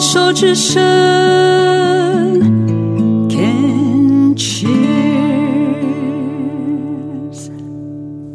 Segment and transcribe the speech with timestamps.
[0.00, 0.80] 手之声
[3.28, 4.70] ，Can cheers。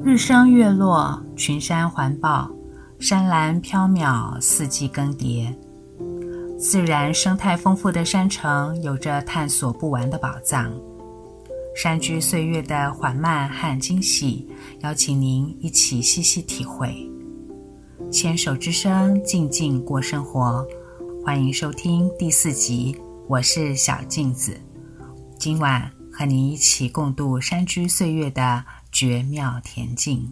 [0.03, 2.51] 日升月落，群山环抱，
[2.99, 5.51] 山峦飘渺，四季更迭。
[6.59, 10.71] 自然生态丰富的山城，有着探索不完的宝藏。
[11.75, 14.47] 山居岁月的缓慢和惊喜，
[14.81, 16.95] 邀请您一起细细体会。
[18.11, 20.63] 牵手之声，静静过生活。
[21.25, 22.95] 欢迎收听第四集，
[23.27, 24.61] 我是小镜子。
[25.39, 30.31] 今晚和你一起共度山居岁月的绝妙恬静。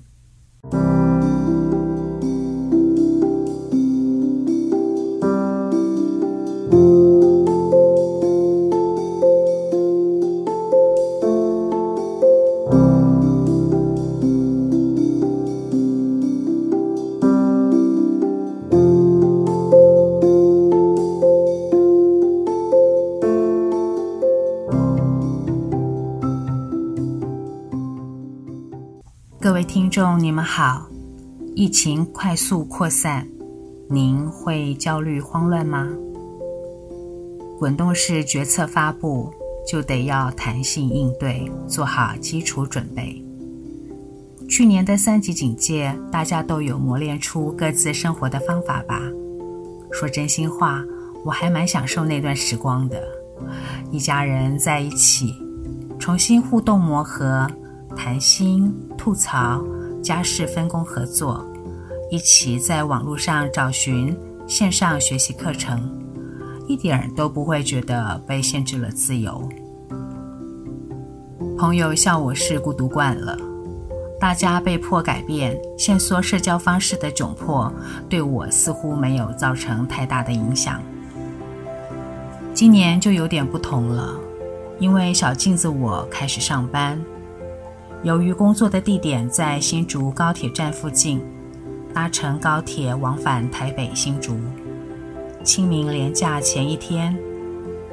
[29.94, 30.88] 众，你们好。
[31.56, 33.28] 疫情快速扩散，
[33.88, 35.88] 您会焦虑慌乱吗？
[37.60, 39.32] 滚动式决策发布，
[39.68, 43.24] 就得要弹性应对，做好基础准备。
[44.50, 49.00] 去年的三级警戒，大家都有磨练出各自生活的方法吧？
[49.92, 50.84] 说真心话，
[51.24, 53.00] 我还蛮享受那段时光的，
[53.92, 55.36] 一家人在一起，
[56.00, 57.48] 重新互动磨合。
[57.96, 59.64] 谈心、吐槽、
[60.04, 61.48] 家事分工合作，
[62.12, 64.14] 一起在网络上找寻
[64.46, 65.90] 线上学习课程，
[66.68, 69.50] 一点儿都不会觉得被限制了自由。
[71.58, 73.38] 朋友笑我是孤独惯了，
[74.20, 77.72] 大家被迫改变、限缩社交方式的窘迫，
[78.10, 80.82] 对我似乎没有造成太大的影响。
[82.54, 84.14] 今年就有点不同了，
[84.80, 87.02] 因为小镜子我开始上班。
[88.04, 91.22] 由于工作的地点在新竹高铁站附近，
[91.94, 94.38] 搭乘高铁往返台北新竹。
[95.42, 97.18] 清明连假前一天，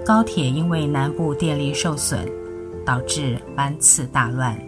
[0.04, 2.28] 高铁因为南部电力受损，
[2.84, 4.58] 导致班次大乱。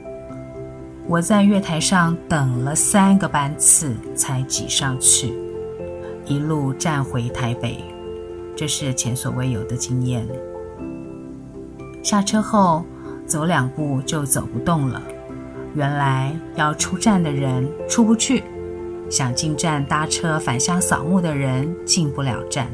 [1.08, 5.34] 我在月台上等了三个班次才挤上去，
[6.24, 7.82] 一路站回台北，
[8.54, 10.24] 这是前所未有的经验。
[12.00, 12.84] 下车后
[13.26, 15.02] 走两步就走不动了。
[15.74, 18.42] 原来要出站的人出不去，
[19.10, 22.68] 想进站搭车返乡扫墓的人进不了站，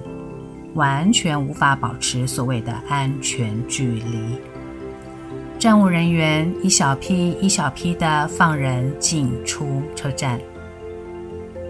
[0.74, 4.36] 完全无法保持所谓的安全距离。
[5.58, 10.40] 站务人员一小批一小批地放人进出车站，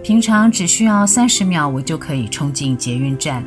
[0.02, 3.42] 平常只需要三十秒我就可以冲进捷运站，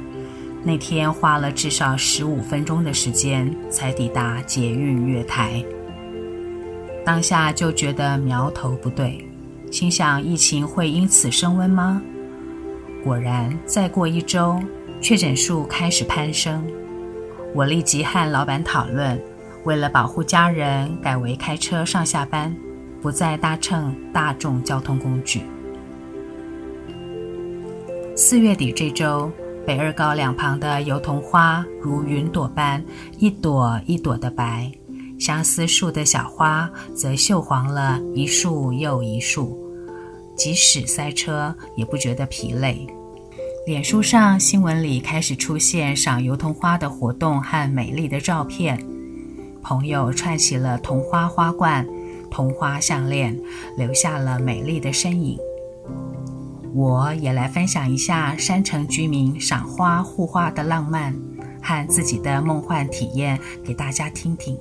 [0.63, 5.63] 那天花了至少十五分钟的时间才抵达捷运月台。
[7.11, 9.22] 当下就觉得苗头不对，
[9.69, 12.01] 心想疫情会因此升温吗？
[13.03, 14.57] 果然，再过一周，
[15.01, 16.66] 确诊数开始攀升。
[17.53, 19.21] 我立即和老板讨论，
[19.66, 22.55] 为了保护家人，改为开车上下班，
[23.01, 25.41] 不再搭乘大众交通工具。
[28.16, 29.29] 四月底这周，
[29.67, 32.81] 北二高两旁的油桐花如云朵般，
[33.19, 34.71] 一朵一朵的白。
[35.21, 39.55] 相思树的小花则绣黄了一树又一树，
[40.35, 42.87] 即使塞车也不觉得疲累。
[43.67, 48.83] 脸书上、新闻里开始出现赏油桐花的活动和美丽的照片，
[49.61, 51.88] 朋友串起了桐花花冠、
[52.31, 53.39] 桐花项链，
[53.77, 55.38] 留下了美丽的身影。
[56.73, 61.15] 我也来分享一下山城居民赏花护花的浪漫
[61.61, 64.57] 和自己的梦幻体验，给大家听听。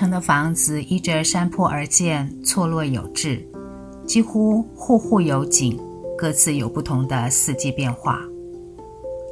[0.00, 3.46] 城的房子依着山坡而建，错落有致，
[4.06, 5.78] 几乎户户有景，
[6.16, 8.22] 各自有不同的四季变化。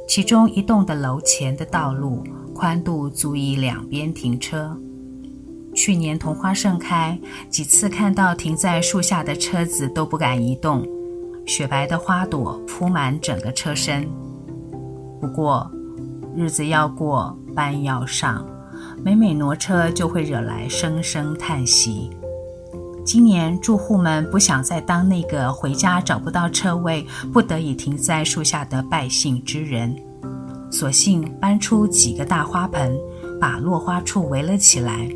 [0.07, 2.23] 其中一栋的楼前的道路
[2.53, 4.77] 宽度足以两边停车。
[5.73, 7.19] 去年桐花盛开，
[7.49, 10.87] 几次看到停在树下的车子都不敢移动，
[11.47, 14.07] 雪白的花朵铺满整个车身。
[15.19, 15.67] 不过，
[16.35, 18.47] 日子要过，班要上。
[19.01, 22.09] 每每挪车，就会惹来声声叹息。
[23.05, 29.95] 今年住户们不想再当那个回家找不到车位，不得已停在树下的败兴之人，
[30.69, 32.95] 索性搬出几个大花盆，
[33.39, 35.09] 把落花处围了起来。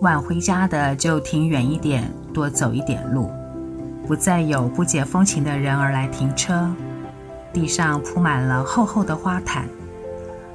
[0.00, 3.30] 晚回家的就停远一点，多走一点路，
[4.06, 6.68] 不再有不解风情的人儿来停车。
[7.52, 9.68] 地上铺满了厚厚的花毯，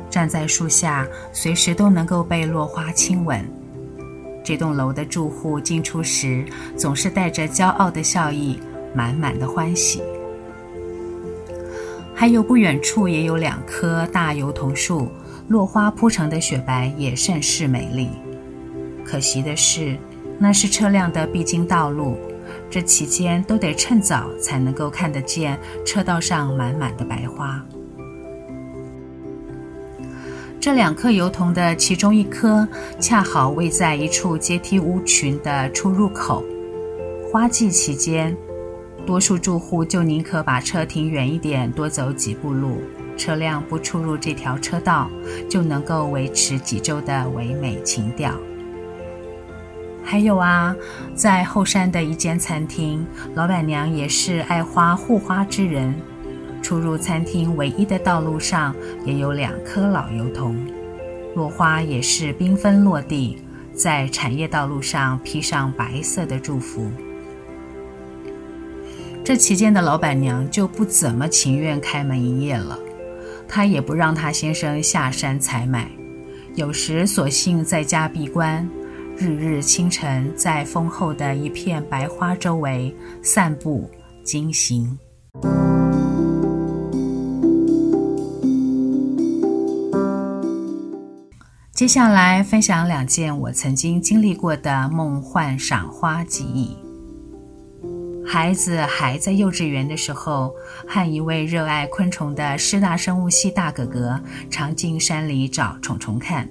[0.10, 3.44] 站在树下，随时都能够被落花亲吻。
[4.44, 6.46] 这栋楼的住户进出时，
[6.78, 8.60] 总是带着骄傲的笑意，
[8.94, 10.02] 满满的欢喜。
[12.13, 15.10] 还有不远处也有两棵大油桐树，
[15.50, 18.10] 落花铺成的雪白也甚是美丽。
[19.04, 19.98] 可惜的是，
[20.40, 22.18] 那是车辆的必经道路。
[22.69, 27.63] 这期间都得趁早才能够看得见车道上满满的白花。
[30.65, 32.67] 这两棵油桐的其中一棵
[33.00, 36.44] 恰好位在一处阶梯屋群的出入口。
[37.31, 38.35] 花季期间，
[39.06, 42.81] 多数住户就宁可把车停远一点，多走几步路，
[43.15, 45.07] 车辆不出入这条车道，
[45.47, 48.33] 就能够维持几周的唯美情调。
[50.03, 50.75] 还有啊，
[51.13, 55.94] 在后山的一间餐厅，老板娘也是爱花护花之人。
[56.65, 58.75] 出入餐厅唯一的道路上，
[59.06, 60.57] 也有两棵老油桐，
[61.35, 63.38] 落花也是缤纷落地，
[63.71, 66.89] 在产业道路上披上白色的祝福。
[69.23, 72.79] 这期间的老板娘就不怎么情愿开门营业了，
[73.47, 75.88] 她也不让她先生下山采买，
[76.56, 78.68] 有时索性在家闭关。
[79.15, 82.91] 日日清晨，在丰厚的一片白花周围
[83.21, 83.88] 散步
[84.23, 84.97] 经行。
[91.75, 96.74] 接下来分享两件我曾经经历过的梦幻赏花记忆。
[98.25, 100.56] 孩子还在幼稚园的时候，
[100.88, 104.18] 和一位热爱昆虫的师大生物系大哥哥，
[104.50, 106.48] 常进山里找虫虫看。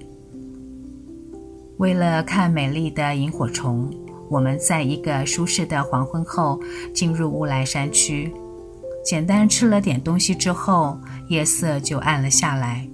[1.77, 3.91] 为了看美丽的萤火虫，
[4.29, 6.61] 我们在一个舒适的黄昏后
[6.93, 8.31] 进入乌来山区，
[9.03, 10.99] 简单吃了点东西之后，
[11.29, 12.87] 夜色就暗了下来。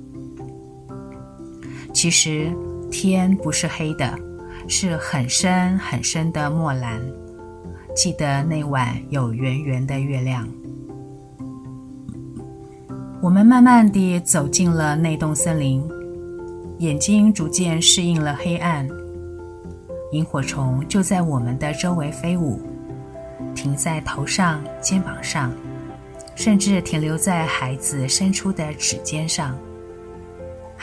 [2.02, 2.52] 其实
[2.90, 4.18] 天不是黑的，
[4.68, 7.00] 是很深很深的墨蓝。
[7.96, 10.48] 记得那晚有圆圆的月亮。
[13.22, 15.88] 我们慢慢地走进了那栋森林。
[16.80, 18.90] 眼睛逐渐适应了黑暗，
[20.12, 22.60] 萤火虫就在我们的周围飞舞，
[23.54, 25.54] 停在头上、肩膀上，
[26.34, 29.56] 甚至停留在孩子伸出的指尖上。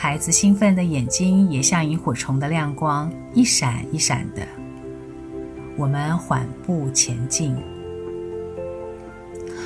[0.01, 4.47] 孩子兴奋的眼睛也像萤火虫的亮光，一闪一闪的。
[5.75, 7.53] 我们缓步前进，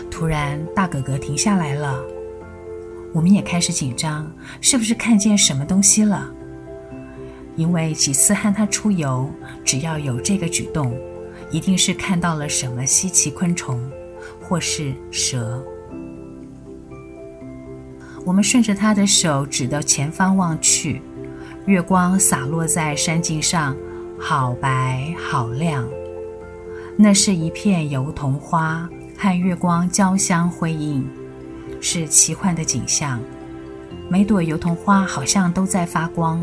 [0.09, 2.03] 突然，大哥哥停下来了。
[3.13, 4.27] 我们也开始紧张，
[4.59, 6.27] 是不是看见什么东西了？
[7.55, 9.29] 因为几次和他出游，
[9.63, 10.97] 只要有这个举动，
[11.51, 13.79] 一定是看到了什么稀奇昆虫，
[14.41, 15.63] 或是蛇。
[18.25, 21.01] 我们顺着他的手指的前方望去，
[21.65, 23.75] 月光洒落在山径上，
[24.17, 25.87] 好白好亮。
[26.95, 31.05] 那是一片油桐花，和月光交相辉映。
[31.81, 33.19] 是奇幻的景象，
[34.07, 36.41] 每朵油桐花好像都在发光。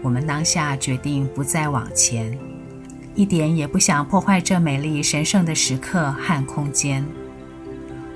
[0.00, 2.38] 我们当下决定不再往前，
[3.14, 7.04] 一点也不想破坏这美丽神圣的时刻和空间。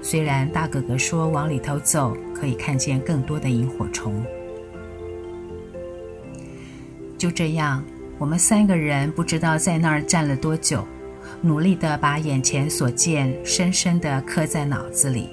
[0.09, 4.25] 虽然大哥哥说往里头走可以看见更多的萤火虫，
[7.19, 7.83] 就这样，
[8.17, 10.87] 我们三个人不知道在那儿站了多久，
[11.41, 15.29] 努力地把眼前所见深深地刻在脑子里。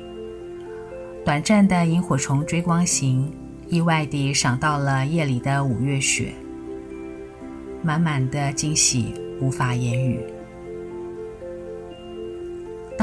[1.23, 3.31] 短暂的萤火虫追光行，
[3.67, 6.33] 意外地赏到了夜里的五月雪，
[7.83, 10.19] 满满的惊喜无法言语。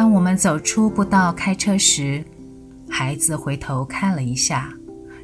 [0.00, 2.25] 当我们走出步道开车时，
[2.88, 4.73] 孩子回头看了一下，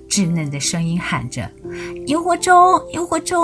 [0.07, 1.51] 稚嫩的声音喊着
[2.07, 2.55] ：“萤火虫，
[2.93, 3.39] 萤火虫！”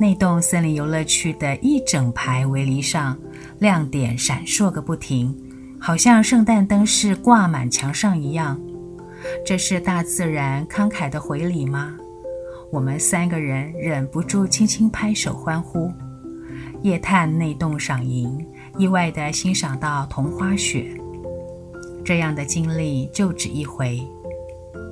[0.00, 3.14] 那栋森林游乐区的一整排围篱上，
[3.58, 5.36] 亮点闪烁个不停。
[5.78, 8.58] 好像圣诞灯饰挂满墙上一样，
[9.44, 11.94] 这是大自然慷慨的回礼吗？
[12.72, 15.92] 我们三个人忍不住轻轻拍手欢呼。
[16.82, 18.46] 夜探那栋赏萤，
[18.78, 20.96] 意外地欣赏到桐花雪。
[22.04, 24.02] 这样的经历就只一回，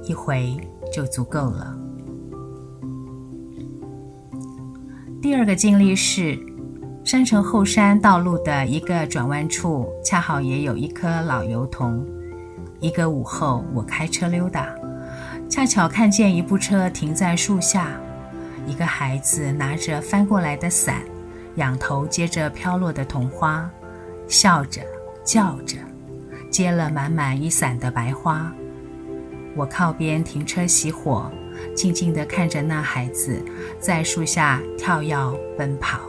[0.04, 0.56] 一回
[0.92, 1.76] 就足够了。
[5.22, 6.38] 第二个经历是。
[7.04, 12.02] 山城后山道路的一个转弯处，恰好也有一棵老油桐。
[12.80, 14.74] 一个午后，我开车溜达，
[15.46, 17.90] 恰巧看见一部车停在树下，
[18.66, 21.02] 一个孩子拿着翻过来的伞，
[21.56, 23.70] 仰头接着飘落的桐花，
[24.26, 24.82] 笑着
[25.24, 25.76] 叫着，
[26.50, 28.52] 接了满满一伞的白花。
[29.56, 31.30] 我靠边停车熄火，
[31.76, 33.40] 静静地看着那孩子
[33.78, 35.16] 在树下跳跃
[35.56, 36.00] 奔跑。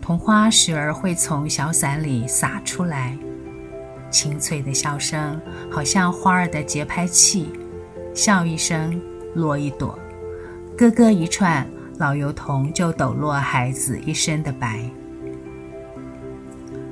[0.00, 3.18] 桐花时而会从小伞里洒出来，
[4.10, 5.38] 清脆的笑声
[5.70, 7.52] 好像花儿的节拍器，
[8.14, 8.98] 笑一声
[9.34, 9.98] 落一朵，
[10.78, 14.88] 咯咯一串，老油桐就抖落孩子一身的白。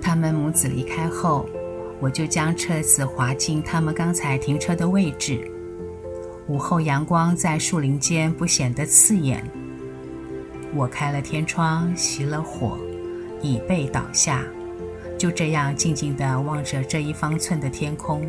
[0.03, 1.47] 他们母子离开后，
[2.01, 5.49] 我就将车子滑进他们刚才停车的位置。
[6.49, 9.49] 午后阳光在树林间不显得刺眼。
[10.75, 12.77] 我开了天窗，熄了火，
[13.41, 14.43] 椅背倒下，
[15.17, 18.29] 就这样静静地望着这一方寸的天空。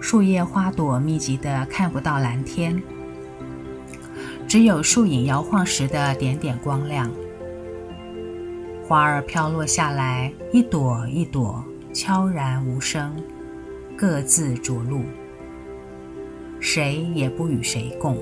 [0.00, 2.80] 树叶花朵密集得看不到蓝天，
[4.52, 7.10] 只有树影摇晃时的点点光亮。
[8.86, 11.64] 花儿飘落下来，一朵一朵。
[11.94, 13.16] 悄然无声，
[13.96, 15.04] 各自着陆，
[16.60, 18.18] 谁也不与谁共。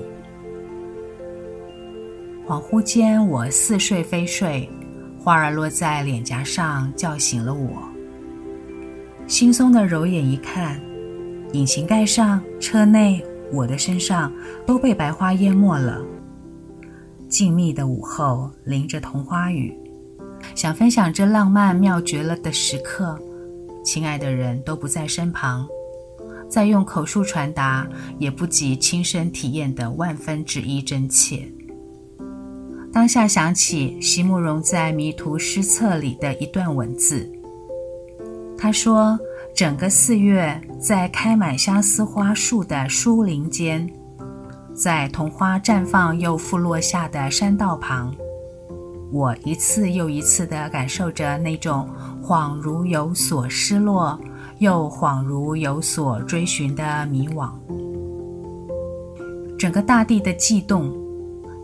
[2.47, 4.69] 恍惚间，我似睡非睡，
[5.19, 7.83] 花儿落在脸颊上，叫醒了我。
[9.27, 10.79] 惺忪的揉眼一看，
[11.51, 13.21] 引擎盖上、车内、
[13.51, 14.31] 我的身上
[14.65, 16.01] 都被白花淹没了。
[17.31, 19.73] 静谧的午后，淋着桐花雨，
[20.53, 23.17] 想分享这浪漫妙绝了的时刻。
[23.85, 25.65] 亲爱的人都不在身旁，
[26.49, 27.87] 再用口述传达
[28.19, 31.49] 也不及亲身体验的万分之一真切。
[32.91, 37.31] 当下想起席慕蓉在《迷途诗册》里的一段文字，
[38.57, 39.17] 他说
[39.55, 43.89] ：“整个四月，在开满相思花树的疏林间，
[44.73, 48.13] 在桐花绽放又复落下的山道旁，
[49.11, 51.89] 我一次又一次地感受着那种。”
[52.23, 54.17] 恍如有所失落，
[54.59, 57.49] 又恍如有所追寻的迷惘。
[59.57, 60.93] 整个大地的悸动，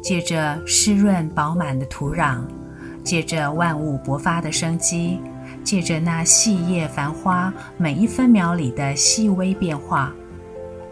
[0.01, 2.41] 借着湿润饱满的土壤，
[3.03, 5.19] 借着万物勃发的生机，
[5.63, 10.11] 借着那细叶繁花每一分秒里的细微变化，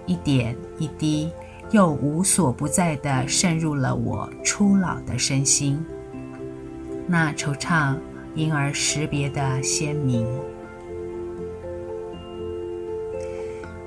[0.05, 1.29] 一点一滴，
[1.71, 5.83] 又无所不在地渗入了我初老的身心。
[7.07, 7.95] 那惆怅。
[8.35, 10.27] 因而识别的鲜明。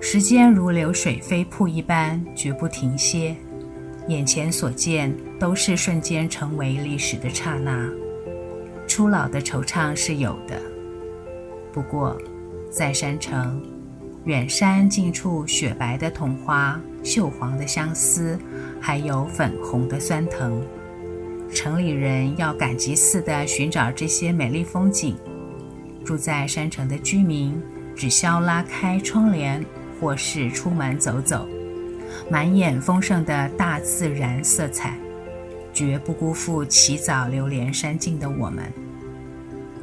[0.00, 3.37] 时间如流水飞瀑一般，绝不停歇。
[4.06, 7.87] 眼前所见都是瞬间成为历史的刹那。
[8.87, 10.58] 初老的惆怅是有的，
[11.70, 12.16] 不过，
[12.70, 13.62] 在山城，
[14.25, 18.38] 远山近处雪白的桐花、锈黄的相思，
[18.79, 20.62] 还有粉红的酸藤。
[21.50, 25.17] 城里人要赶集似的寻找这些美丽风景，
[26.05, 27.59] 住在山城的居民
[27.97, 29.65] 只消拉开窗帘，
[29.99, 31.49] 或是出门走走，
[32.31, 34.99] 满眼丰盛的大自然色彩，
[35.73, 38.71] 绝不辜负起早流连山径的我们。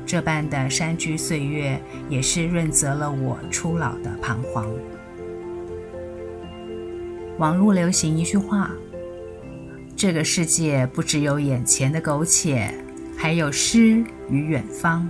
[0.06, 4.70] 这般的山居岁月，也是润泽了我初老的彷徨。
[7.38, 8.72] 网络流行一句话。
[9.96, 12.74] 这个世界不只有眼前的苟且，
[13.18, 15.08] 还有诗与远方。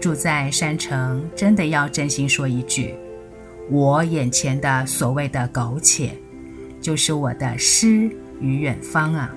[0.00, 2.94] 住在山城，真的要真心说一句：
[3.70, 6.10] 我眼前的所谓的苟且，
[6.80, 9.34] 就是我的诗与远方啊。